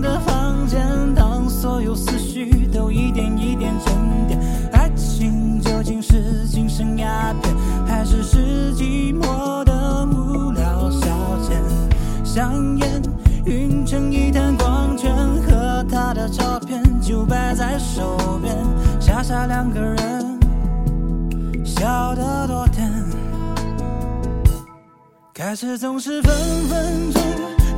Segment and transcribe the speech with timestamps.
[0.00, 4.38] 的房间，当所有思绪都一点一点沉淀，
[4.72, 7.54] 爱情究竟是精神鸦片，
[7.86, 11.06] 还是是寂寞的无聊消
[11.42, 12.24] 遣？
[12.24, 13.02] 香烟
[13.46, 18.56] 晕成一滩光圈，和他的照片就摆在手边，
[19.00, 20.38] 傻傻两个人，
[21.64, 22.90] 笑得多甜。
[25.32, 26.32] 开始总是分
[26.68, 27.22] 分钟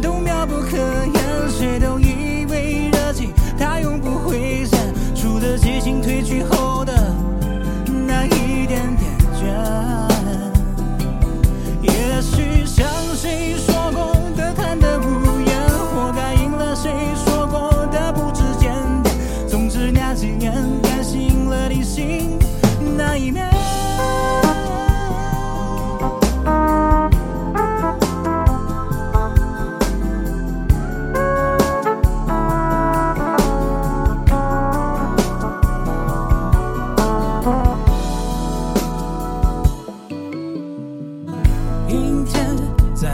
[0.07, 2.36] 都妙不可言，谁都一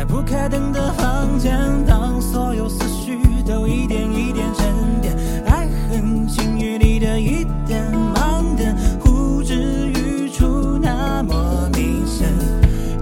[0.02, 5.14] 在不开灯的房间，当所有思绪都一点一点沉淀，
[5.46, 9.54] 爱恨情欲里的一点盲点，呼之
[9.90, 12.28] 欲出那么明显。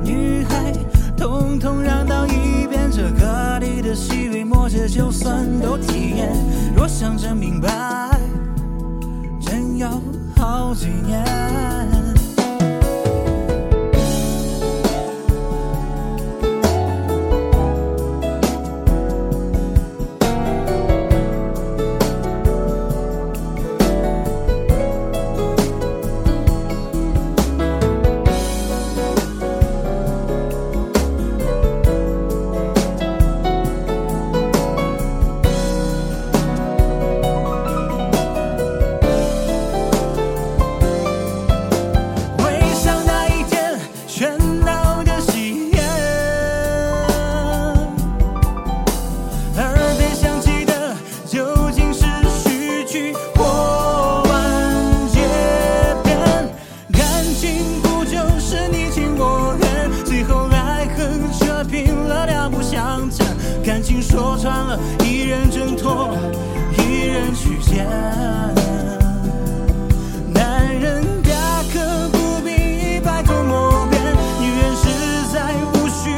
[0.05, 0.75] 女孩，
[1.17, 6.31] 统统让到一边，这歌里的细微末节，就算都体验。
[6.77, 8.21] 若想真明白，
[9.41, 9.89] 真要
[10.37, 11.30] 好几年。
[64.01, 66.17] 说穿了，一人挣脱，
[66.79, 67.87] 一人去捡。
[70.33, 74.01] 男人大可不必百口莫辩，
[74.41, 74.89] 女人实
[75.33, 76.11] 在无需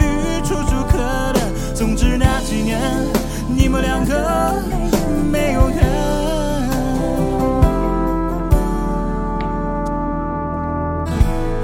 [0.45, 0.99] 楚楚可
[1.33, 1.41] 怜。
[1.75, 2.81] 总之那几年，
[3.49, 4.55] 你们两个
[5.31, 5.83] 没有缘。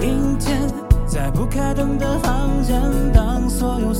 [0.02, 0.68] 阴天，
[1.06, 3.94] 在不开灯的房间，当所有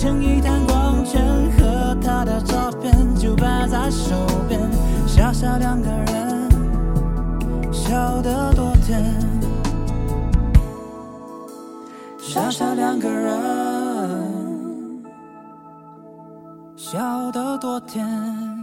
[0.00, 1.22] 成一滩光圈，
[1.58, 4.14] 和他的照片就摆在手
[4.48, 4.58] 边，
[5.06, 6.48] 傻傻两个人，
[7.70, 8.98] 笑得多甜。
[12.18, 15.04] 傻傻两个人，
[16.78, 18.59] 笑得多甜。